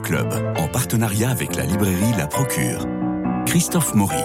[0.00, 2.86] Club, en partenariat avec la librairie La Procure.
[3.44, 4.22] Christophe Maury.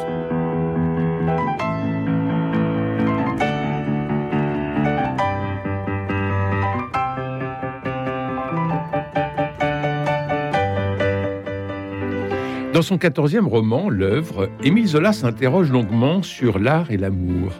[12.73, 17.51] Dans son quatorzième roman, L'œuvre, Émile Zola s'interroge longuement sur l'art et l'amour.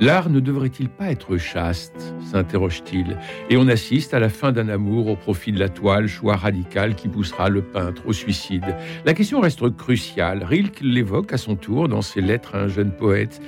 [0.00, 2.13] L'art ne devrait-il pas être chaste?
[2.34, 3.16] S'interroge-t-il.
[3.48, 6.96] Et on assiste à la fin d'un amour au profit de la toile, choix radical
[6.96, 8.76] qui poussera le peintre au suicide.
[9.04, 10.42] La question reste cruciale.
[10.42, 13.40] Rilke l'évoque à son tour dans ses lettres à un jeune poète.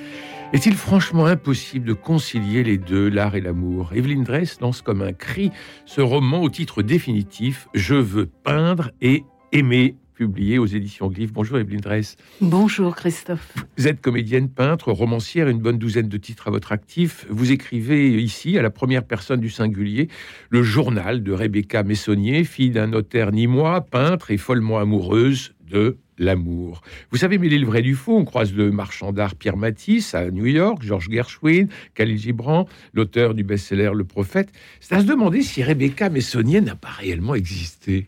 [0.53, 3.91] Est-il franchement impossible de concilier les deux, l'art et l'amour?
[3.93, 5.51] Evelyn Dress lance comme un cri
[5.85, 11.31] ce roman au titre définitif Je veux peindre et aimer publié aux éditions Glyph.
[11.31, 12.17] Bonjour Evelyne Dress.
[12.41, 13.53] Bonjour Christophe.
[13.77, 17.27] Vous êtes comédienne, peintre, romancière, une bonne douzaine de titres à votre actif.
[17.29, 20.09] Vous écrivez ici, à la première personne du singulier,
[20.49, 26.81] le journal de Rebecca Messonnier, fille d'un notaire nîmois, peintre et follement amoureuse de l'amour.
[27.11, 28.17] Vous savez mêler le vrai du faux.
[28.17, 33.35] On croise le marchand d'art Pierre Matisse à New York, Georges Gershwin, Khalil Gibran, l'auteur
[33.35, 34.49] du best-seller Le Prophète.
[34.79, 38.07] C'est à se demander si Rebecca Messonnier n'a pas réellement existé.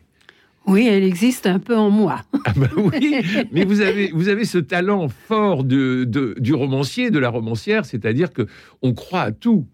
[0.68, 2.22] Oui, elle existe un peu en moi.
[2.46, 3.16] Ah bah oui,
[3.52, 8.48] mais vous avez, vous avez ce talent fort du romancier, de la romancière, c'est-à-dire que
[8.82, 9.68] on croit à tout.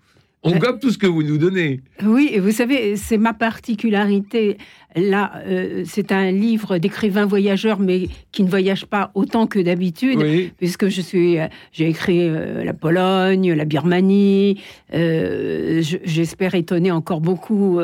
[0.45, 1.81] On euh, gobe tout ce que vous nous donnez.
[2.03, 4.57] Oui, et vous savez, c'est ma particularité.
[4.95, 10.23] Là, euh, c'est un livre d'écrivain voyageur, mais qui ne voyage pas autant que d'habitude,
[10.57, 14.61] puisque je suis, euh, j'ai écrit la Pologne, la Birmanie.
[14.93, 17.81] J'espère étonner encore beaucoup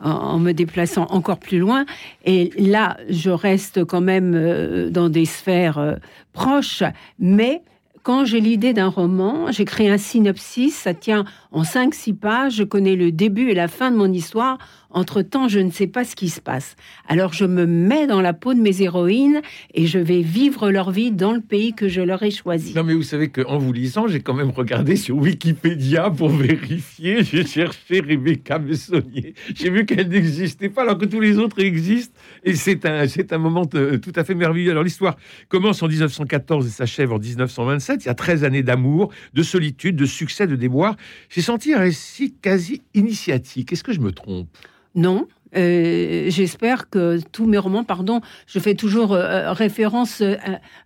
[0.00, 1.84] en, me déplaçant encore plus loin.
[2.24, 5.98] Et là, je reste quand même dans des sphères
[6.32, 6.84] proches,
[7.18, 7.62] mais
[8.06, 11.24] quand j'ai l'idée d'un roman, j'écris un synopsis, ça tient
[11.56, 14.58] en 5-6 pages, je connais le début et la fin de mon histoire,
[14.90, 16.76] entre-temps, je ne sais pas ce qui se passe.
[17.08, 19.40] Alors je me mets dans la peau de mes héroïnes
[19.74, 22.74] et je vais vivre leur vie dans le pays que je leur ai choisi.
[22.74, 27.24] Non, mais vous savez qu'en vous lisant, j'ai quand même regardé sur Wikipédia pour vérifier.
[27.24, 29.34] J'ai cherché Rebecca Messonnier.
[29.54, 32.14] J'ai vu qu'elle n'existait pas alors que tous les autres existent.
[32.44, 34.72] Et c'est un, c'est un moment tout à fait merveilleux.
[34.72, 35.16] Alors l'histoire
[35.48, 38.04] commence en 1914 et s'achève en 1927.
[38.04, 40.96] Il y a 13 années d'amour, de solitude, de succès, de déboire.
[41.28, 43.72] J'ai senti un récit quasi initiatique.
[43.72, 44.48] Est-ce que je me trompe?
[44.96, 45.28] Non.
[45.56, 50.34] Euh, j'espère que tous mes romans, pardon, je fais toujours euh, référence euh,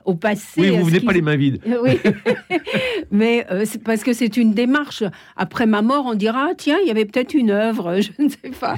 [0.04, 0.60] au passé.
[0.60, 1.60] Oui, vous venez pas les mains vides.
[1.82, 1.98] oui,
[3.10, 5.02] mais c'est parce que c'est une démarche.
[5.34, 8.28] Après ma mort, on dira ah, tiens, il y avait peut-être une œuvre, je ne
[8.28, 8.74] sais pas.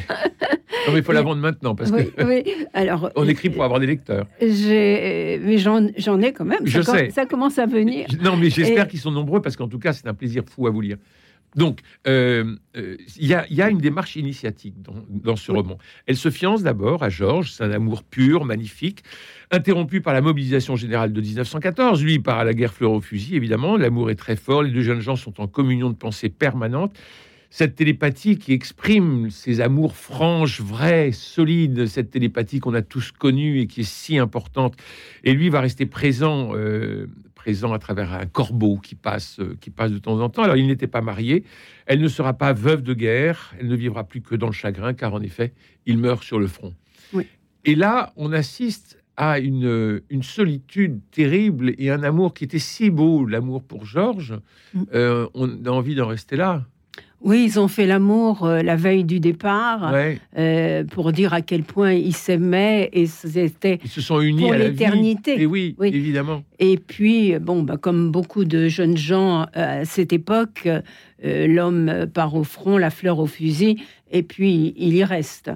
[0.87, 2.25] non, mais il faut la vendre maintenant parce que.
[2.25, 2.45] Oui,
[2.75, 3.11] alors.
[3.17, 4.27] On écrit pour avoir des lecteurs.
[4.41, 6.65] Mais j'en ai quand même.
[6.65, 7.11] Je ça, sais.
[7.11, 8.07] Ça commence à venir.
[8.23, 10.71] Non, mais j'espère qu'ils sont nombreux parce qu'en tout cas, c'est un plaisir fou à
[10.71, 10.97] vous lire.
[11.55, 15.79] Donc, euh, euh, il y, a une démarche initiatique dans, ce roman.
[16.07, 19.03] Elle se fiance d'abord à Georges, c'est un amour pur, magnifique,
[19.51, 22.03] interrompu par la mobilisation générale de 1914.
[22.03, 23.77] Lui, il part à la guerre fleur au fusil, évidemment.
[23.77, 26.97] L'amour est très fort, les deux jeunes gens sont en communion de pensée permanente.
[27.55, 33.61] Cette télépathie qui exprime ces amours franches, vrais, solides, cette télépathie qu'on a tous connue
[33.61, 34.75] et qui est si importante.
[35.23, 39.69] Et lui va rester présent euh, présent à travers un corbeau qui passe, euh, qui
[39.69, 40.45] passe de temps en temps.
[40.45, 41.45] Alors, il n'était pas marié.
[41.85, 43.55] Elle ne sera pas veuve de guerre.
[43.61, 45.53] Elle ne vivra plus que dans le chagrin, car en effet,
[45.85, 46.73] il meurt sur le front.
[47.67, 52.89] Et là, on assiste à une, une, solitude terrible et un amour qui était si
[52.89, 54.41] beau, l'amour pour Georges.
[54.73, 54.83] Mm.
[54.95, 56.65] Euh, on a envie d'en rester là.
[57.25, 59.93] Oui, ils ont fait l'amour euh, la veille du départ
[60.37, 64.55] euh, pour dire à quel point ils s'aimaient et c'était ils se sont unis pour
[64.55, 65.41] l'éternité.
[65.41, 66.43] Et oui, oui, évidemment.
[66.59, 70.69] Et puis, bon, bah, comme beaucoup de jeunes gens euh, à cette époque,
[71.25, 73.81] l'homme part au front, la fleur au fusil,
[74.11, 75.53] et puis il y reste.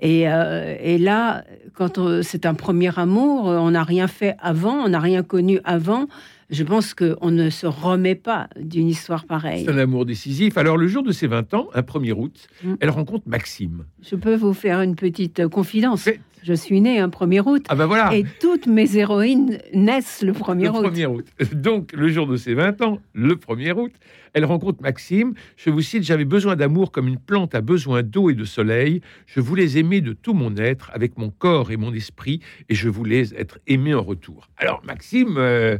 [0.00, 5.00] Et, et là, quand c'est un premier amour, on n'a rien fait avant, on n'a
[5.00, 6.06] rien connu avant
[6.50, 9.64] je pense qu'on ne se remet pas d'une histoire pareille.
[9.66, 10.56] C'est un amour décisif.
[10.56, 12.74] Alors, le jour de ses 20 ans, un 1er août, mm.
[12.80, 13.84] elle rencontre Maxime.
[14.02, 16.08] Je peux vous faire une petite confidence.
[16.42, 17.66] Je suis née un 1er août.
[17.68, 18.14] Ah ben voilà.
[18.14, 20.82] Et toutes mes héroïnes naissent le 1er août.
[20.82, 21.26] Le 1er août.
[21.52, 23.92] Donc, le jour de ses 20 ans, le 1er août,
[24.32, 25.34] elle rencontre Maxime.
[25.56, 29.02] Je vous cite J'avais besoin d'amour comme une plante a besoin d'eau et de soleil.
[29.26, 32.88] Je voulais aimer de tout mon être, avec mon corps et mon esprit, et je
[32.88, 34.48] voulais être aimé en retour.
[34.56, 35.34] Alors, Maxime.
[35.36, 35.76] Euh,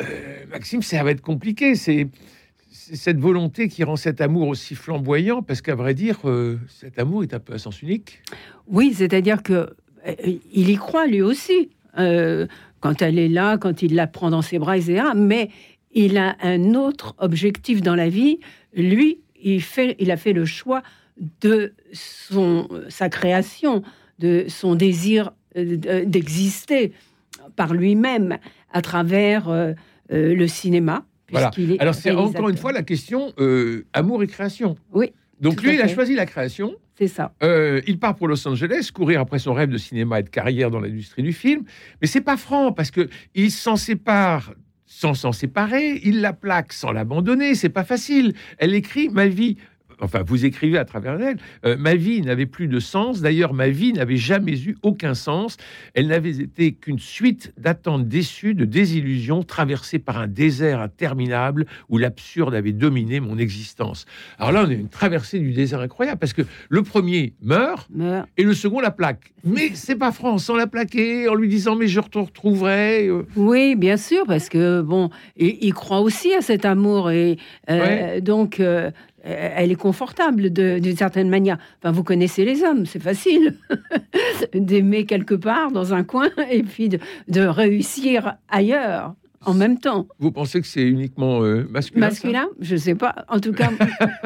[0.00, 1.74] euh, Maxime, ça va être compliqué.
[1.74, 2.08] C'est
[2.70, 7.22] cette volonté qui rend cet amour aussi flamboyant, parce qu'à vrai dire, euh, cet amour
[7.22, 8.22] est un peu à sens unique.
[8.66, 9.74] Oui, c'est-à-dire que
[10.06, 10.14] euh,
[10.52, 11.70] il y croit lui aussi
[12.80, 15.02] quand elle est là, quand il la prend dans ses bras, etc.
[15.16, 15.48] Mais
[15.94, 18.38] il a un autre objectif dans la vie.
[18.74, 20.82] Lui, il fait, il a fait le choix
[21.40, 23.82] de son sa création,
[24.18, 26.92] de son désir d'exister
[27.56, 28.38] par lui-même
[28.76, 29.74] à travers
[30.10, 31.06] le cinéma.
[31.30, 31.50] Voilà.
[31.78, 33.32] Alors c'est encore une fois la question
[33.92, 34.76] amour et création.
[34.92, 35.12] Oui.
[35.40, 36.74] Donc lui, il a choisi la création.
[36.98, 37.34] C'est ça.
[37.42, 40.70] Euh, il part pour Los Angeles, courir après son rêve de cinéma et de carrière
[40.70, 41.64] dans l'industrie du film.
[42.00, 44.54] Mais c'est pas franc parce que il s'en sépare
[44.86, 46.00] sans s'en séparer.
[46.04, 47.54] Il la plaque sans l'abandonner.
[47.54, 48.32] C'est pas facile.
[48.56, 49.58] Elle écrit ma vie
[50.00, 53.20] enfin vous écrivez à travers elle, euh, ma vie n'avait plus de sens.
[53.20, 55.56] D'ailleurs, ma vie n'avait jamais eu aucun sens.
[55.94, 61.98] Elle n'avait été qu'une suite d'attentes déçues, de désillusions, traversées par un désert interminable où
[61.98, 64.06] l'absurde avait dominé mon existence.
[64.38, 67.88] Alors là, on a une traversée du désert incroyable parce que le premier meurt,
[68.36, 69.32] et le second la plaque.
[69.44, 73.08] Mais c'est pas franc, sans la plaquer, en lui disant mais je te retrouverai.
[73.08, 73.26] Euh.
[73.36, 77.38] Oui, bien sûr, parce que bon, il, croit aussi à cet amour et
[77.70, 78.90] euh, donc euh,
[79.26, 81.58] elle est confortable d'une certaine manière.
[81.78, 83.54] Enfin, vous connaissez les hommes, c'est facile
[84.54, 89.14] d'aimer quelque part dans un coin et puis de, réussir ailleurs
[89.44, 90.06] en même temps.
[90.18, 93.24] Vous pensez que c'est uniquement euh, masculin Masculin Je ne sais pas.
[93.28, 93.70] En tout cas,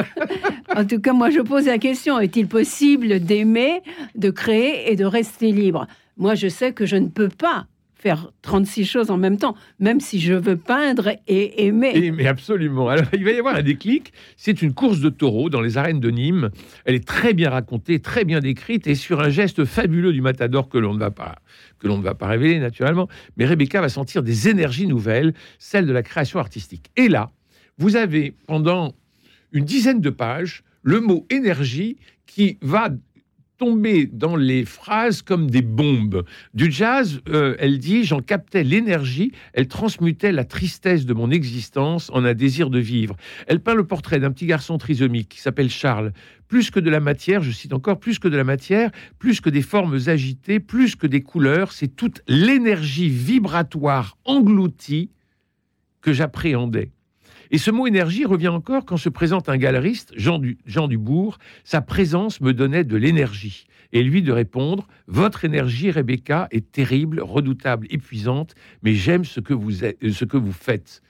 [0.76, 3.82] en tout cas, moi je pose la question est-il possible d'aimer,
[4.14, 5.86] de créer et de rester libre?
[6.16, 7.66] Moi, je sais que je ne peux pas
[8.00, 12.10] faire 36 choses en même temps, même si je veux peindre et aimer.
[12.10, 12.88] mais absolument.
[12.88, 14.12] Alors, il va y avoir un déclic.
[14.36, 16.50] C'est une course de taureaux dans les arènes de Nîmes.
[16.84, 20.68] Elle est très bien racontée, très bien décrite et sur un geste fabuleux du matador
[20.68, 21.36] que l'on ne va pas
[21.78, 23.08] que l'on ne va pas révéler naturellement.
[23.36, 26.90] Mais Rebecca va sentir des énergies nouvelles, celles de la création artistique.
[26.96, 27.30] Et là,
[27.78, 28.94] vous avez pendant
[29.52, 32.90] une dizaine de pages le mot énergie qui va
[33.60, 36.24] tomber dans les phrases comme des bombes.
[36.54, 42.08] Du jazz, euh, elle dit, j'en captais l'énergie, elle transmutait la tristesse de mon existence
[42.14, 43.16] en un désir de vivre.
[43.46, 46.14] Elle peint le portrait d'un petit garçon trisomique qui s'appelle Charles.
[46.48, 49.50] Plus que de la matière, je cite encore, plus que de la matière, plus que
[49.50, 55.10] des formes agitées, plus que des couleurs, c'est toute l'énergie vibratoire engloutie
[56.00, 56.92] que j'appréhendais.
[57.50, 61.38] Et ce mot énergie revient encore quand se présente un galeriste, Jean, du, Jean Dubourg.
[61.64, 63.66] Sa présence me donnait de l'énergie.
[63.92, 69.52] Et lui de répondre Votre énergie, Rebecca, est terrible, redoutable, épuisante, mais j'aime ce, que
[69.52, 71.02] vous êtes, ce que vous faites.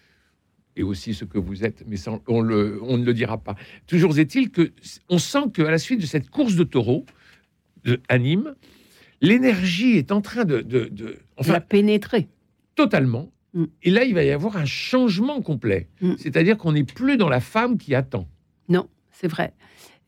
[0.77, 1.97] Et aussi ce que vous êtes, mais
[2.27, 3.55] on, le, on, ne le dira pas.
[3.87, 4.73] Toujours est-il que
[5.11, 7.05] on sent qu'à la suite de cette course de taureau
[7.85, 8.55] de, à Nîmes,
[9.21, 12.29] l'énergie est en train de, de, de enfin, pénétrer
[12.77, 13.65] totalement Mm.
[13.83, 15.89] Et là, il va y avoir un changement complet.
[16.01, 16.15] Mm.
[16.19, 18.27] C'est-à-dire qu'on n'est plus dans la femme qui attend.
[18.69, 19.53] Non, c'est vrai.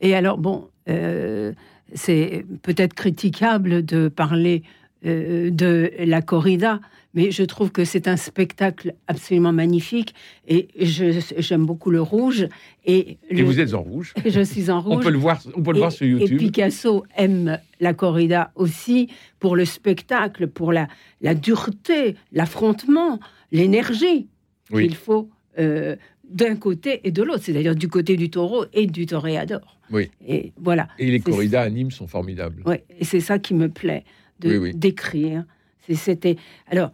[0.01, 1.53] Et alors, bon, euh,
[1.95, 4.63] c'est peut-être critiquable de parler
[5.05, 6.81] euh, de la corrida,
[7.15, 10.15] mais je trouve que c'est un spectacle absolument magnifique
[10.49, 12.49] et j'aime beaucoup le rouge.
[12.87, 14.15] Et, vous êtes en rouge.
[14.25, 14.99] Je suis en rouge.
[14.99, 16.41] on peut le voir, on peut le voir sur YouTube.
[16.41, 19.09] Et Picasso aime la corrida aussi
[19.41, 20.89] pour le spectacle, pour la,
[21.21, 23.21] la dureté, l'affrontement,
[23.51, 24.29] l'énergie
[24.71, 25.29] qu'il faut
[25.59, 25.97] euh,
[26.29, 29.79] d'un côté et de l'autre, c'est-à-dire du côté du taureau et du toréador.
[29.91, 30.11] Oui.
[30.27, 30.89] Et voilà.
[30.99, 32.63] Et les corridas à Nîmes sont formidables.
[32.65, 34.05] Oui, et c'est ça qui me plaît
[34.43, 35.45] de d'écrire.
[35.95, 36.37] C'était
[36.69, 36.91] alors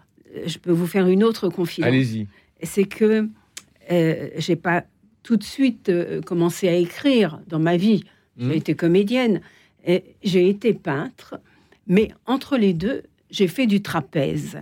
[0.47, 1.89] je peux vous faire une autre confidence.
[1.89, 2.27] Allez-y.
[2.63, 3.29] C'est que
[3.91, 4.85] euh, j'ai pas
[5.23, 8.05] tout de suite euh, commencé à écrire dans ma vie.
[8.39, 8.53] J'ai hmm.
[8.53, 9.41] été comédienne,
[10.23, 11.41] j'ai été peintre,
[11.89, 14.59] mais entre les deux, j'ai fait du trapèze.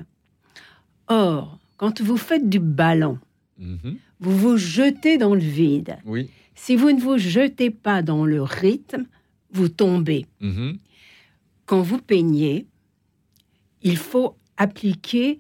[1.08, 3.18] Or, quand vous faites du ballon,
[3.58, 3.98] mhm.
[4.20, 5.98] vous vous jetez dans le vide.
[6.04, 6.30] Oui.
[6.54, 9.06] Si vous ne vous jetez pas dans le rythme,
[9.52, 10.26] vous tombez.
[10.40, 10.78] Mhm.
[11.66, 12.66] Quand vous peignez,
[13.86, 15.38] il faut appliquer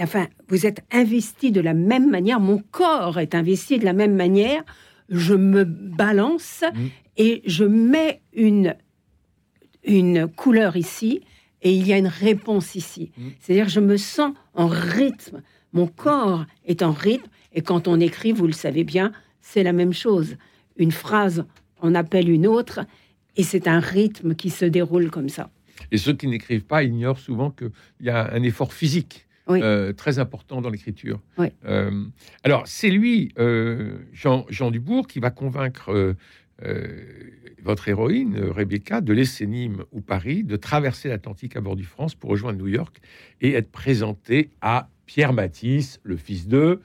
[0.00, 4.16] enfin, vous êtes investi de la même manière, mon corps est investi de la même
[4.16, 4.64] manière,
[5.08, 6.86] je me balance mm.
[7.16, 8.74] et je mets une,
[9.84, 11.20] une couleur ici
[11.62, 13.12] et il y a une réponse ici.
[13.16, 13.22] Mm.
[13.38, 18.32] C'est-à-dire je me sens en rythme, mon corps est en rythme et quand on écrit,
[18.32, 20.36] vous le savez bien, c'est la même chose.
[20.76, 21.44] Une phrase
[21.80, 22.80] en appelle une autre
[23.36, 25.50] et c'est un rythme qui se déroule comme ça.
[25.90, 30.18] Et ceux qui n'écrivent pas ignorent souvent qu'il y a un effort physique euh, très
[30.18, 31.20] important dans l'écriture.
[31.66, 32.04] Euh,
[32.44, 36.14] alors, c'est lui, euh, Jean, Jean, Dubourg, qui va convaincre
[37.62, 42.14] votre héroïne, Rebecca, de laisser Nîmes ou Paris, de traverser l'Atlantique à bord du France
[42.14, 43.00] pour rejoindre New York
[43.40, 46.80] et être présentée à Pierre Matisse, le fils d'eux,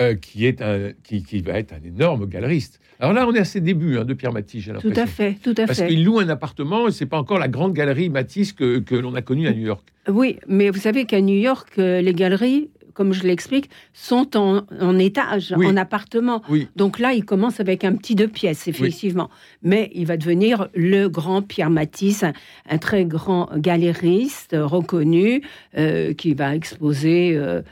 [0.00, 2.80] euh, qui, est un, qui, qui, va être un énorme galeriste.
[3.00, 4.94] Alors là, on est à ses débuts hein, de Pierre Matisse, j'ai l'impression.
[4.94, 5.84] Tout à fait, tout à Parce fait.
[5.84, 8.94] Parce qu'il loue un appartement et c'est pas encore la grande galerie Matisse que, que
[8.94, 9.84] l'on a connue à New York.
[10.08, 14.98] Oui, mais vous savez qu'à New York, euh, les galeries comme je l'explique, sont en,
[14.98, 16.42] étage, en appartement.
[16.76, 19.30] Donc là, il commence avec un petit deux pièces, effectivement.
[19.62, 22.24] Mais il va devenir le grand Pierre Matisse,
[22.68, 25.42] un, très grand galériste reconnu,
[25.76, 27.62] euh, qui va exposer euh,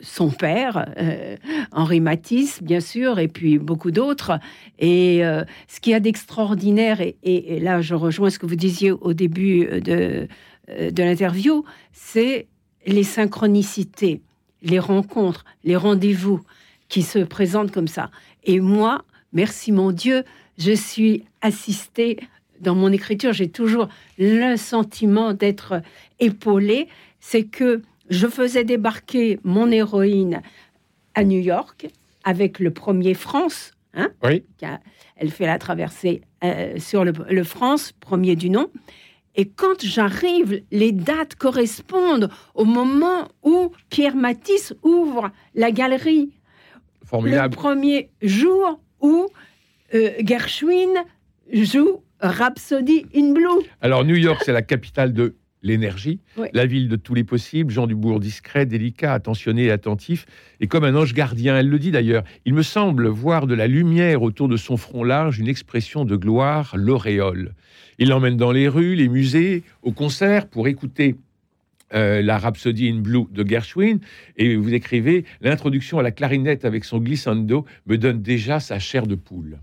[0.00, 1.36] son père, euh,
[1.72, 4.38] Henri Matisse, bien sûr, et puis beaucoup d'autres.
[4.78, 8.92] Et euh, ce qu'il y a d'extraordinaire, et, là je rejoins ce que vous disiez
[8.92, 10.28] au début de,
[10.68, 12.48] de l'interview, c'est
[12.86, 14.20] les synchronicités,
[14.64, 16.40] les rencontres, les rendez-vous
[16.88, 18.10] qui se présentent comme ça.
[18.44, 20.24] Et moi, merci mon Dieu,
[20.58, 22.18] je suis assistée
[22.60, 25.82] dans mon écriture, j'ai toujours le sentiment d'être
[26.20, 26.88] épaulée,
[27.20, 30.42] c'est que je faisais débarquer mon héroïne
[31.14, 31.86] à New York
[32.24, 33.72] avec le premier France.
[33.96, 34.42] Hein, oui.
[35.16, 38.68] elle fait la traversée euh, sur le, France, premier du nom.
[39.36, 46.30] Et quand j'arrive, les dates correspondent au moment où Pierre Matisse ouvre la galerie.
[47.04, 47.54] Formidable.
[47.54, 49.26] Le premier jour où
[49.94, 51.04] euh, Gershwin
[51.52, 53.66] joue Rhapsody in Blue.
[53.80, 55.34] Alors New York, c'est la capitale de
[55.64, 56.20] l'énergie,
[56.52, 60.26] la ville de tous les possibles, Jean Dubourg discret, délicat, attentionné et attentif,
[60.60, 63.66] et comme un ange gardien, elle le dit d'ailleurs, il me semble voir de la
[63.66, 67.54] lumière autour de son front large, une expression de gloire, l'auréole.
[67.98, 71.16] Il l'emmène dans les rues, les musées, au concert pour écouter
[71.94, 74.00] euh, la Rhapsody in Blue de Gershwin,
[74.36, 79.06] et vous écrivez L'introduction à la clarinette avec son glissando me donne déjà sa chair
[79.06, 79.58] de poule.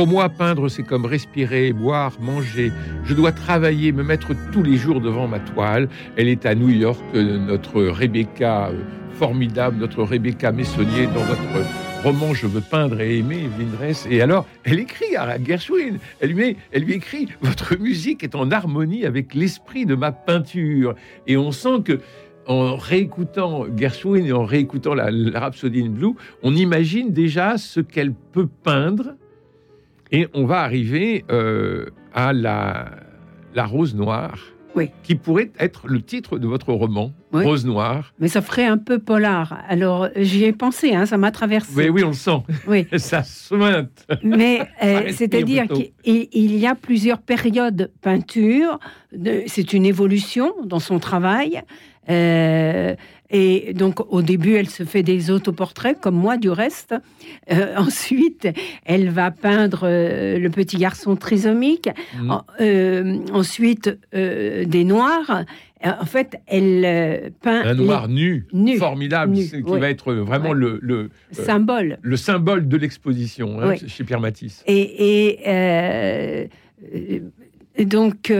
[0.00, 2.72] Pour moi, peindre, c'est comme respirer, boire, manger.
[3.04, 5.90] Je dois travailler, me mettre tous les jours devant ma toile.
[6.16, 8.80] Elle est à New York, notre Rebecca euh,
[9.18, 11.68] formidable, notre Rebecca Messonnier dans notre
[12.02, 14.08] roman Je veux peindre et aimer, Vindress.
[14.10, 19.34] Et alors, elle écrit à Gershwin, elle lui, écrit Votre musique est en harmonie avec
[19.34, 20.94] l'esprit de ma peinture.
[21.26, 22.00] Et on sent que
[22.46, 28.14] en réécoutant Gershwin et en réécoutant la, la in Blue, on imagine déjà ce qu'elle
[28.14, 29.16] peut peindre
[30.12, 32.90] et on va arriver euh, à la,
[33.54, 34.38] la rose noire.
[34.76, 34.90] Oui.
[35.02, 38.14] Qui pourrait être le titre de votre roman, Rose Noire.
[38.20, 39.58] Mais ça ferait un peu polar.
[39.68, 41.72] Alors, j'y ai pensé, hein, ça m'a traversé.
[41.76, 42.42] Oui, oui, on le sent.
[42.68, 42.86] Oui.
[42.98, 44.06] ça sointe.
[44.22, 48.78] Mais euh, c'est-à-dire qu'il y a plusieurs périodes peinture.
[49.46, 51.62] C'est une évolution dans son travail.
[52.08, 52.94] Euh,
[53.30, 56.94] et donc, au début, elle se fait des autoportraits, comme moi, du reste.
[57.50, 58.48] Euh, ensuite,
[58.84, 61.88] elle va peindre euh, le petit garçon trisomique.
[62.20, 63.30] Mm.
[63.32, 65.44] ensuite, des noirs.
[65.82, 68.46] En fait, elle peint un noir nu,
[68.78, 74.20] formidable, qui va être vraiment le, le symbole, le symbole de l'exposition hein, chez Pierre
[74.20, 74.62] Matisse.
[74.66, 75.40] Et,
[77.76, 78.30] et donc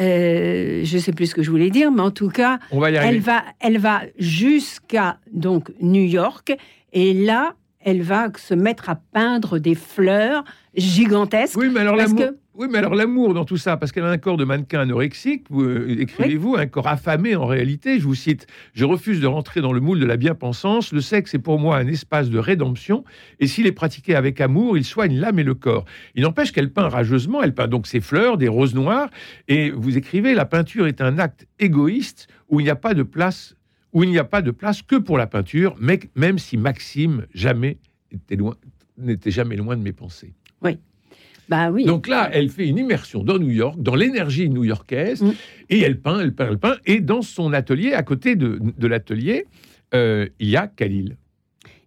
[0.00, 3.20] euh, je ne sais plus ce que je voulais dire, mais en tout cas, elle
[3.20, 6.56] va, elle va jusqu'à donc New York,
[6.92, 11.56] et là, elle va se mettre à peindre des fleurs gigantesques.
[11.58, 14.18] Oui, mais alors que oui, mais alors l'amour dans tout ça, parce qu'elle a un
[14.18, 18.00] corps de mannequin anorexique, vous, euh, écrivez-vous, un corps affamé en réalité.
[18.00, 20.92] Je vous cite Je refuse de rentrer dans le moule de la bien-pensance.
[20.92, 23.04] Le sexe est pour moi un espace de rédemption,
[23.38, 25.84] et s'il est pratiqué avec amour, il soigne l'âme et le corps.
[26.16, 29.10] Il n'empêche qu'elle peint rageusement, elle peint donc ses fleurs, des roses noires,
[29.46, 33.04] et vous écrivez La peinture est un acte égoïste où il n'y a pas de
[33.04, 33.54] place
[33.92, 37.26] où il n'y a pas de place que pour la peinture, mais même si Maxime
[37.34, 37.78] jamais
[38.98, 40.34] n'était jamais loin de mes pensées.
[40.62, 40.78] Oui.
[41.50, 41.84] Bah oui.
[41.84, 45.32] Donc là, elle fait une immersion dans New York, dans l'énergie new-yorkaise, mm.
[45.70, 46.76] et elle peint, elle peint, elle peint.
[46.86, 49.46] Et dans son atelier, à côté de, l'atelier,
[49.92, 51.16] euh, il y a Khalil.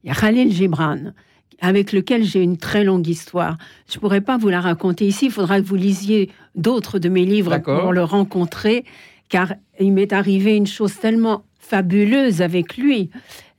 [0.04, 1.14] Il y a Khalil Gibran
[1.62, 3.58] avec lequel j'ai une très longue histoire.
[3.88, 7.08] Je ne pourrais pas vous la raconter ici, il faudra que vous lisiez d'autres de
[7.08, 8.84] mes livres pour le rencontrer,
[9.30, 13.12] car il m'est arrivé une chose tellement fabuleuse avec lui,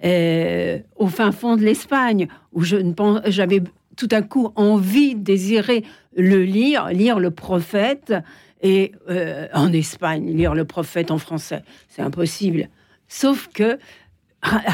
[0.05, 3.63] euh, au fin fond de l'Espagne, où je ne pense, j'avais
[3.97, 5.85] tout à coup envie, désirer
[6.17, 8.15] le lire, lire le prophète,
[8.63, 12.69] et euh, en Espagne, lire le prophète en français, c'est impossible.
[13.09, 13.79] Sauf que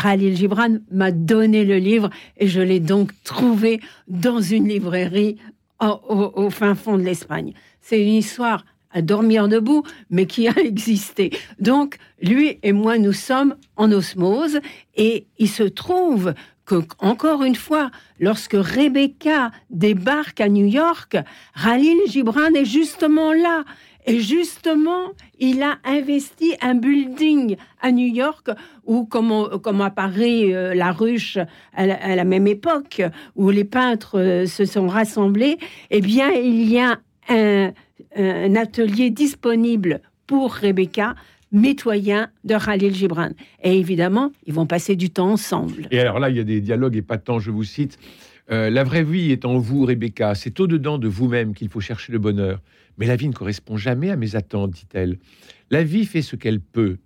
[0.02, 5.36] Khalil Gibran m'a donné le livre et je l'ai donc trouvé dans une librairie
[5.80, 7.52] au, fin fond de l'Espagne.
[7.80, 11.30] C'est une histoire à dormir debout, mais qui a existé.
[11.58, 14.60] Donc, lui et moi, nous sommes en osmose
[14.96, 16.34] et il se trouve
[16.70, 21.16] que, encore une fois, lorsque Rebecca débarque à New York,
[21.60, 23.64] Khalil Gibran est justement là.
[24.06, 28.50] Et justement, il a investi un building à New York
[28.86, 31.38] où, comme, comme à Paris, euh, la ruche
[31.74, 33.02] à la, même époque,
[33.36, 35.58] où les peintres euh, se sont rassemblés,
[35.90, 36.98] eh bien, il y a
[37.28, 37.72] un,
[38.56, 41.14] atelier disponible pour Rebecca
[41.52, 43.30] mitoyen de Khalil Gibran.
[43.62, 45.86] Et évidemment, ils vont passer du temps ensemble.
[45.90, 47.98] Et alors là, il y a des dialogues épatants, je vous cite.
[48.50, 50.34] Euh, la vraie vie est en vous, Rebecca.
[50.34, 52.60] C'est au-dedans de vous-même qu'il faut chercher le bonheur.
[52.98, 55.18] Mais la vie ne correspond jamais à mes attentes, dit-elle.
[55.70, 56.98] La vie fait ce qu'elle peut,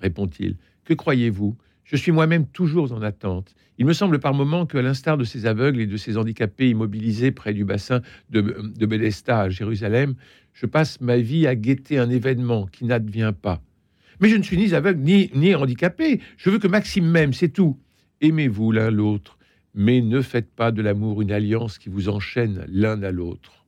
[0.00, 0.56] répond-il.
[0.84, 1.56] Que croyez-vous?
[1.84, 3.54] Je suis moi-même toujours en attente.
[3.76, 7.32] Il me semble par moments qu'à l'instar de ces aveugles et de ces handicapés immobilisés
[7.32, 10.14] près du bassin de, de à Jérusalem,
[10.52, 13.60] je passe ma vie à guetter un événement qui n'advient pas.
[14.20, 16.20] Mais je ne suis ni aveugle ni, ni handicapé.
[16.36, 17.78] Je veux que Maxime m'aime, c'est tout.
[18.20, 19.38] Aimez-vous l'un l'autre,
[19.74, 23.64] mais ne faites pas de l'amour une alliance qui vous enchaîne l'un à l'autre.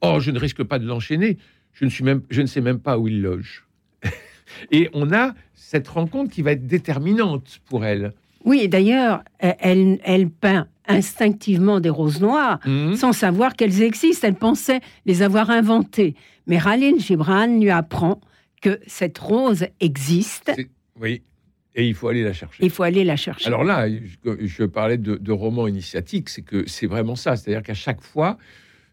[0.00, 1.38] Oh, je ne risque pas de l'enchaîner.
[1.72, 3.64] Je ne, suis même, je ne sais même pas où il loge.
[4.70, 8.12] Et on a cette rencontre qui va être déterminante pour elle.
[8.44, 12.96] Oui, d'ailleurs, elle, elle peint instinctivement des roses noires mhm.
[12.96, 14.28] sans savoir qu'elles existent.
[14.28, 16.14] Elle pensait les avoir inventées.
[16.46, 18.20] Mais Khalil Gibran lui apprend
[18.64, 20.50] que cette rose existe.
[20.98, 21.20] Oui,
[21.74, 22.64] et il faut aller la chercher.
[22.64, 23.46] Il faut aller la chercher.
[23.46, 23.86] Alors là,
[24.24, 27.36] je, parlais de, de roman initiatique, c'est que c'est vraiment ça.
[27.36, 28.38] C'est-à-dire qu'à chaque fois,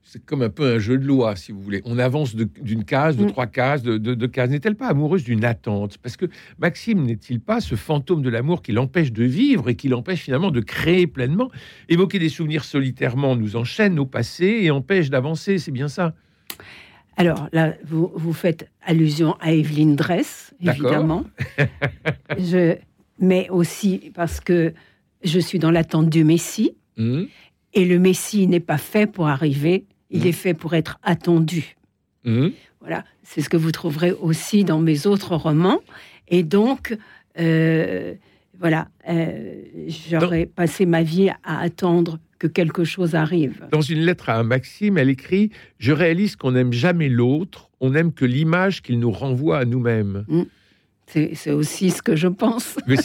[0.04, 1.82] c'est comme un peu un jeu de loi, si vous voulez.
[1.86, 3.28] On avance d'une case, de mm.
[3.28, 4.50] trois cases, de, de, cases.
[4.50, 6.00] N'est-elle pas amoureuse d'une attente?
[6.00, 6.26] Parce que
[6.60, 10.52] Maxime n'est-il pas ce fantôme de l'amour qui l'empêche de vivre et qui l'empêche finalement
[10.52, 11.50] de créer pleinement?
[11.88, 16.13] Évoquer des souvenirs solitairement nous enchaîne au passé et empêche d'avancer, c'est bien ça?
[17.21, 21.23] Alors là, vous, vous, faites allusion à Evelyne Dress, évidemment.
[22.38, 22.75] je,
[23.19, 24.73] mais aussi parce que
[25.23, 26.75] je suis dans l'attente du Messie.
[26.97, 27.23] Mm.
[27.73, 31.75] Et le Messie n'est pas fait pour arriver il est fait pour être attendu.
[32.25, 32.51] Mhm.
[32.81, 35.79] Voilà, c'est ce que vous trouverez aussi dans mes autres romans.
[36.27, 36.95] Et donc,
[37.39, 38.13] euh,
[38.62, 43.67] voilà, euh, j'aurais passé ma vie à attendre que quelque chose arrive.
[43.71, 48.13] Dans une lettre à Maxime, elle écrit Je réalise qu'on n'aime jamais l'autre, on n'aime
[48.13, 50.26] que l'image qu'il nous renvoie à nous-mêmes.
[50.28, 50.43] Mm.
[51.08, 52.78] C'est aussi ce que je pense.
[52.88, 52.95] mais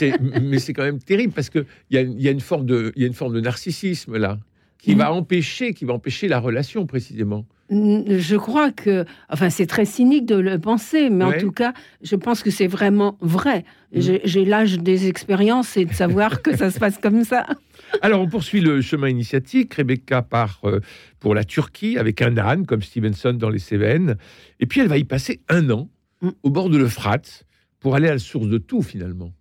[0.58, 4.38] c'est quand même terrible parce qu'il y, y, a une forme de narcissisme là
[4.78, 7.44] qui va empêcher, qui va empêcher la relation précisément.
[7.68, 12.14] Je crois que, enfin, c'est très cynique de le penser, mais en tout cas, je
[12.14, 13.64] pense que c'est vraiment vrai.
[13.92, 14.00] Mm.
[14.24, 17.46] J'ai l'âge des expériences et de savoir que ça se passe comme ça.
[18.02, 19.74] Alors, on poursuit le chemin initiatique.
[19.74, 20.80] Rebecca part euh,
[21.18, 24.16] pour la Turquie avec un âne, comme Stevenson dans les Cévennes.
[24.60, 25.88] Et puis, elle va y passer un an
[26.22, 26.30] mm.
[26.44, 27.44] au bord de l'Euphrate
[27.80, 29.32] pour aller à la source de tout, finalement.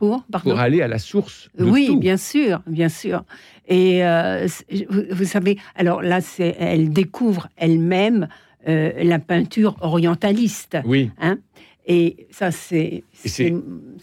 [0.00, 1.50] Pour, aller à la source.
[1.58, 3.22] oui, bien sûr, bien sûr.
[3.68, 4.48] Et euh,
[4.88, 8.26] vous, savez, alors là, c'est, elle découvre elle-même
[8.66, 10.78] euh, la peinture orientaliste.
[10.86, 11.10] Oui.
[11.20, 11.38] Hein
[11.86, 13.52] et ça, c'est, c'est,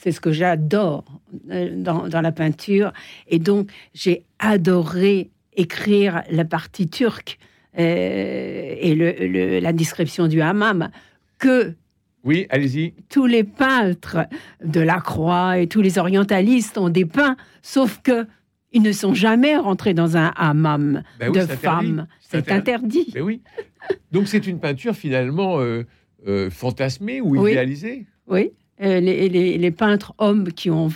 [0.06, 1.04] ce que j'adore
[1.50, 2.94] euh, dans, dans, la peinture.
[3.28, 7.40] Et donc, j'ai adoré écrire la partie turque
[7.76, 10.90] et le, la description du hammam
[11.38, 11.76] que
[12.24, 12.94] oui, allez-y.
[13.10, 14.28] Tous les peintres
[14.64, 18.28] de la Croix et tous les orientalistes ont dépeint, sauf que
[18.74, 22.08] ils ne sont jamais rentrés dans un hammam ben de femmes.
[22.20, 23.12] C'est interdit.
[23.14, 23.42] Ben oui.
[24.12, 25.86] Donc c'est une peinture finalement euh,
[26.28, 28.06] euh, fantasmée ou idéalisée?
[28.28, 28.52] Oui.
[28.82, 30.90] Euh, les, peintres hommes qui ont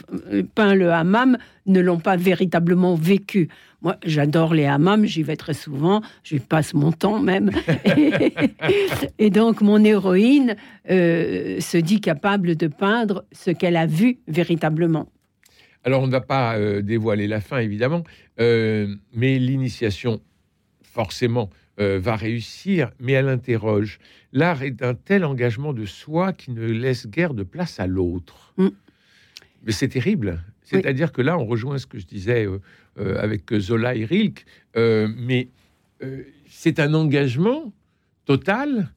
[0.53, 3.49] peint le hammam ne l'ont pas véritablement vécu.
[3.81, 7.49] Moi, j'adore les hammams, j'y vais très souvent, j'y passe mon temps même.
[9.19, 10.55] et, donc, mon héroïne
[10.89, 15.11] euh, se dit capable de peindre ce qu'elle a vu véritablement.
[15.83, 18.03] Alors, on ne va pas euh, dévoiler la fin, évidemment,
[18.39, 20.21] euh, mais l'initiation,
[20.83, 23.97] forcément, va réussir, mais elle interroge.
[24.33, 28.53] L'art est d'un tel engagement de soi qui ne laisse guère de place à l'autre.
[28.57, 28.67] Mm.
[29.65, 30.43] Mais c'est terrible.
[30.71, 32.47] C'est-à-dire que là, on rejoint ce que je disais
[32.99, 35.49] euh, avec Zola et Rilke, euh, mais
[36.03, 37.73] euh, c'est un engagement
[38.25, 38.89] total.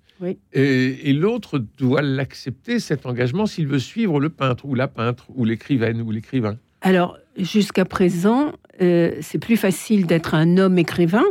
[0.54, 5.44] Et, l'autre doit l'accepter, cet engagement, s'il veut suivre le peintre ou la peintre ou
[5.44, 6.56] l'écrivaine ou l'écrivain.
[6.80, 11.24] Alors, jusqu'à présent, c'est plus facile d'être un homme écrivain,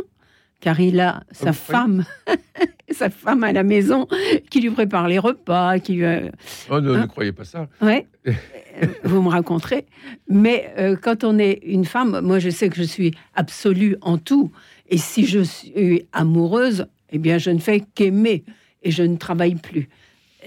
[0.64, 2.06] car il a sa femme,
[2.90, 4.08] sa femme à la maison,
[4.48, 6.00] qui lui prépare les repas, qui
[6.70, 7.06] Oh, ne, hein?
[7.06, 7.68] croyez pas ça.
[7.82, 8.06] Ouais.
[9.04, 9.84] vous me raconterez.
[10.26, 10.72] Mais
[11.02, 14.52] quand on est une femme, moi je sais que je suis absolue en tout.
[14.88, 18.42] Et si je suis amoureuse, eh bien je ne fais qu'aimer
[18.82, 19.90] et je ne travaille plus.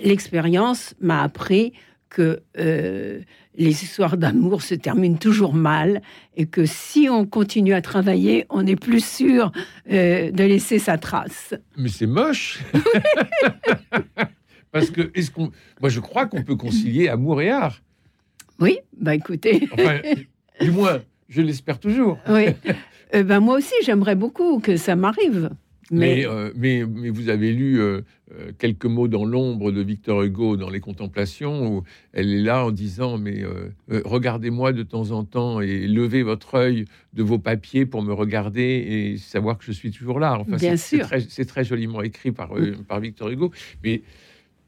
[0.03, 1.73] L'expérience m'a appris
[2.09, 3.19] que euh,
[3.55, 6.01] les histoires d'amour se terminent toujours mal
[6.35, 9.51] et que si on continue à travailler, on est plus sûr
[9.91, 11.53] euh, de laisser sa trace.
[11.75, 12.59] Mais c'est moche
[14.71, 15.51] Parce que, est-ce qu'on.
[15.81, 17.81] Moi, je crois qu'on peut concilier amour et art.
[18.59, 19.67] Oui, bah écoutez.
[19.71, 19.99] Enfin,
[20.59, 22.19] du moins, je l'espère toujours.
[22.27, 22.47] Oui.
[23.15, 25.49] Euh, ben, moi aussi, j'aimerais beaucoup que ça m'arrive.
[25.91, 26.25] Mais...
[26.25, 28.01] Euh, mais, mais, vous avez lu euh,
[28.33, 32.65] euh, quelques mots dans l'ombre de Victor Hugo dans Les Contemplations, où elle est là
[32.65, 33.43] en disant Mais
[33.89, 38.61] regardez-moi de temps en temps et levez votre œil de vos papiers pour me regarder
[38.61, 40.37] et savoir que je suis toujours là.
[40.39, 41.07] Enfin, Bien sûr.
[41.29, 42.51] C'est très, joliment écrit par,
[42.87, 43.51] par Victor Hugo.
[43.83, 44.01] Mais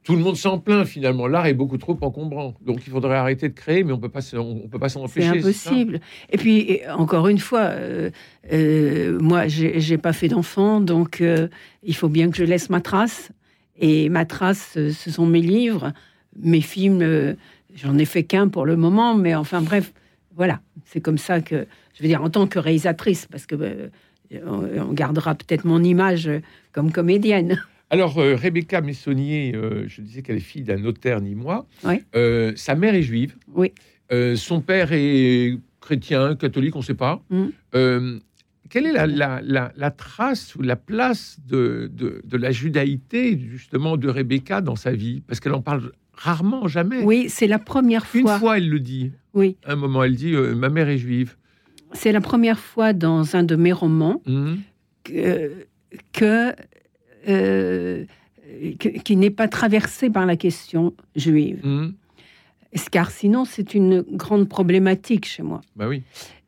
[0.10, 1.28] tout le monde s'en plaint finalement.
[1.28, 2.56] L'art est beaucoup trop encombrant.
[2.66, 5.30] Donc il faudrait arrêter de créer, mais on peut pas, on, peut pas s'en empêcher.
[5.34, 6.00] C'est impossible.
[6.32, 8.10] Et puis encore une fois, euh,
[8.52, 11.48] euh, moi j'ai pas fait d'enfant, donc euh,
[11.84, 13.30] il faut bien que je laisse ma trace.
[13.78, 15.94] Et ma trace, ce sont mes livres,
[16.42, 17.36] mes films.
[17.76, 19.94] J'en ai fait qu'un pour le moment, mais enfin bref,
[20.36, 20.60] voilà.
[20.86, 23.92] C'est comme ça que je veux dire en tant que réalisatrice, parce que
[24.44, 26.32] on gardera peut-être mon image
[26.72, 27.62] comme comédienne.
[27.92, 31.66] Alors, euh, Rebecca Messonnier, euh, je disais qu'elle est fille d'un notaire ni moi.
[32.16, 33.36] Euh, sa mère est juive.
[33.54, 33.74] Oui.
[34.36, 37.22] son père est chrétien, catholique, on ne sait pas.
[37.30, 38.20] Mm.
[38.70, 41.92] quelle est la, trace ou la place de,
[42.32, 45.22] la judaïté, justement, de Rebecca dans sa vie?
[45.28, 47.02] Parce qu'elle en parle rarement, jamais.
[47.04, 48.20] Oui, c'est la première fois.
[48.20, 49.12] Une fois, elle le dit.
[49.34, 49.58] Oui.
[49.66, 51.36] un moment, elle dit Ma mère est juive.
[51.94, 54.56] C'est la première fois dans un de mes romans mm.
[56.14, 56.54] que
[57.28, 58.06] euh,
[59.04, 61.60] qui n'est pas traversé par la question juive.
[61.64, 61.90] Mmh.
[62.92, 65.62] Car sinon, c'est une grande problématique chez moi?
[65.76, 66.04] Bah oui.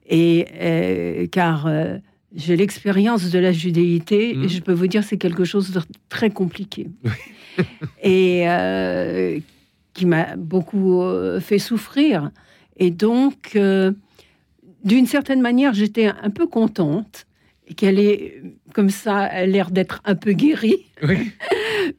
[0.07, 1.97] Et euh, car euh,
[2.34, 4.49] j'ai l'expérience de la judéité, et mmh.
[4.49, 6.88] je peux vous dire c'est quelque chose de très compliqué.
[8.03, 8.45] et
[9.93, 11.03] qui m'a beaucoup
[11.41, 12.31] fait souffrir.
[12.77, 13.57] Et donc,
[14.84, 17.27] d'une certaine manière, j'étais un peu contente
[17.75, 18.41] qu'elle est
[18.73, 20.86] comme ça, elle a l'air d'être un peu guérie.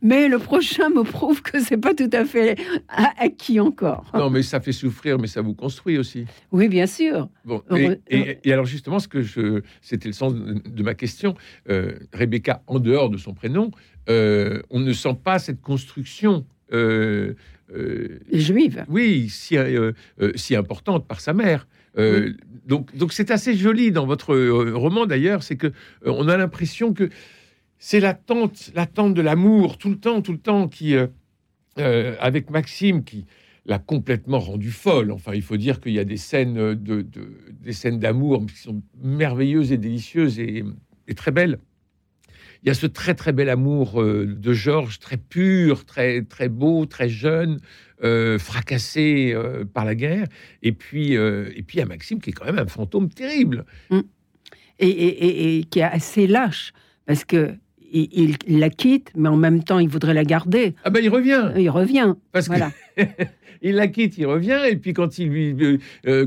[0.03, 2.59] mais le prochain me prouve que c'est pas tout à fait
[2.89, 4.11] acquis encore.
[4.15, 6.25] Non, mais ça fait souffrir, mais ça vous construit aussi.
[6.51, 7.29] Oui, bien sûr.
[7.45, 7.63] Bon,
[8.09, 11.35] et, alors justement, ce que je, c'était le sens de, ma question.
[11.69, 13.71] Euh, Rebecca, en dehors de son prénom,
[14.09, 16.45] euh, on ne sent pas cette construction.
[16.73, 17.35] Euh,
[18.33, 18.85] juive.
[18.89, 19.57] Oui, si,
[20.35, 21.67] si importante par sa mère.
[21.99, 22.33] Euh,
[22.67, 25.73] donc, donc c'est assez joli dans votre euh, roman d'ailleurs, c'est que euh,
[26.07, 27.11] on a l'impression que
[27.79, 30.95] c'est l'attente, l'attente de l'amour tout le temps, tout le temps qui,
[31.77, 33.27] avec Maxime, qui
[33.67, 35.11] l'a complètement rendu folle.
[35.11, 37.05] Enfin, il faut dire qu'il y a des scènes de,
[37.61, 40.65] des scènes d'amour qui sont merveilleuses et délicieuses et,
[41.09, 41.59] et, très belles.
[42.63, 46.87] Il y a ce très très bel amour de Georges, très pur, très très beau,
[46.87, 47.59] très jeune,
[48.05, 50.27] euh, fracassé euh, par la guerre.
[50.63, 53.65] Et puis, euh, et puis, il Maxime qui est quand même un fantôme terrible.
[53.91, 54.01] Mm.
[54.81, 56.73] Et, qui est assez lâche,
[57.07, 57.55] parce que
[57.93, 60.75] il, la quitte, mais en même temps, il voudrait la garder.
[60.85, 61.53] Ah ben, il revient.
[61.57, 62.15] Il revient.
[62.33, 62.71] Parce voilà.
[63.63, 65.79] il la quitte, il revient, et puis quand ils lui,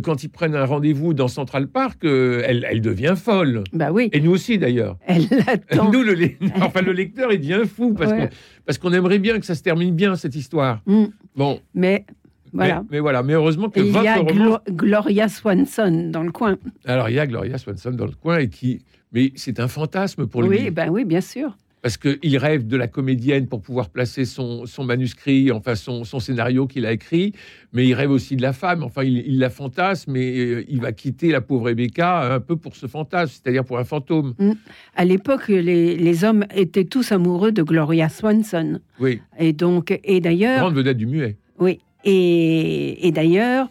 [0.03, 3.63] quand ils prennent un rendez-vous dans Central Park, elle, elle, devient folle.
[3.73, 4.09] Bah oui.
[4.13, 4.97] Et nous aussi d'ailleurs.
[5.05, 5.91] Elle l'attend.
[5.95, 6.15] Nous, le,
[6.61, 8.33] enfin, le lecteur, il devient fou parce que
[8.65, 10.81] parce qu'on aimerait bien que ça se termine bien cette histoire.
[10.85, 11.05] Mm.
[11.35, 11.59] Bon.
[11.73, 12.05] Mais
[12.53, 12.83] voilà.
[12.89, 13.23] Mais, voilà.
[13.23, 14.23] Mais heureusement que il y a
[14.69, 16.57] Gloria Swanson dans le coin.
[16.85, 18.81] Alors il y a Gloria Swanson dans le coin et qui,
[19.11, 20.49] mais c'est un fantasme pour lui.
[20.49, 21.55] Oui, ben oui, bien sûr
[21.85, 26.19] parce qu'il rêve de la comédienne pour pouvoir placer son, son manuscrit, enfin son, son
[26.19, 27.33] scénario qu'il a écrit,
[27.73, 30.93] mais il rêve aussi de la femme, enfin il, la fantasme et euh, il va
[30.93, 34.33] quitter la pauvre Rebecca un peu pour ce fantasme, c'est-à-dire pour un fantôme.
[34.39, 34.53] Mm.
[34.95, 38.79] À l'époque, les, les, hommes étaient tous amoureux de Gloria Swanson.
[38.99, 39.21] Oui.
[39.37, 40.61] Et donc, et d'ailleurs...
[40.61, 41.37] Grande vedette du muet.
[41.59, 41.81] Oui.
[42.05, 43.69] Et, et d'ailleurs,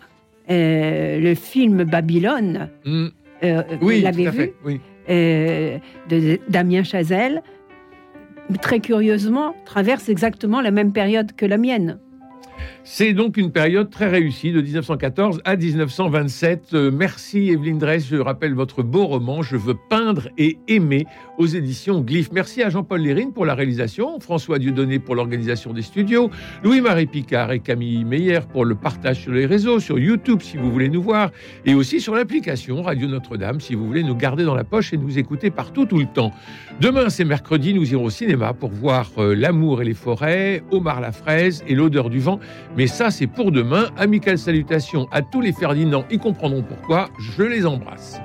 [0.51, 3.07] euh, le film Babylone, mm.
[3.44, 4.81] euh, oui, vous l'avez vu oui.
[5.09, 7.42] de Damien Chazelle,
[8.61, 11.99] très curieusement, traverse exactement la même période que la mienne.
[12.85, 16.75] C'est donc une période très réussie de 1914 à 1927.
[16.75, 18.07] Euh, merci Evelyne Dress.
[18.07, 21.07] Je rappelle votre beau roman Je veux peindre et aimer
[21.38, 22.31] aux éditions Glyph.
[22.33, 26.31] Merci à Jean-Paul Lérine pour la réalisation, François Dieudonné pour l'organisation des studios,
[26.62, 30.70] Louis-Marie Picard et Camille Meyer pour le partage sur les réseaux, sur YouTube si vous
[30.70, 31.31] voulez nous voir,
[31.64, 34.97] et aussi sur l'application Radio Notre-Dame si vous voulez nous garder dans la poche et
[34.97, 36.33] nous écouter partout tout le temps.
[36.81, 41.01] Demain, c'est mercredi, nous irons au cinéma pour voir euh, L'amour et les forêts, Omar
[41.01, 42.40] la fraise et l'odeur du vent.
[42.77, 43.90] Mais ça, c'est pour demain.
[43.97, 47.09] Amicales salutations à tous les Ferdinand, ils comprendront pourquoi.
[47.18, 48.20] Je les embrasse.